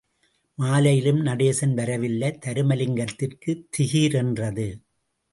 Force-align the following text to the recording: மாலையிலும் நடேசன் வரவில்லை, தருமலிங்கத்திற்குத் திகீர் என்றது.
மாலையிலும் 0.57 1.19
நடேசன் 1.25 1.73
வரவில்லை, 1.73 2.29
தருமலிங்கத்திற்குத் 2.45 3.63
திகீர் 3.77 4.13
என்றது. 4.13 4.67